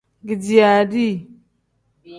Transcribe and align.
Kediiya 0.27 0.91
dii. 0.91 1.17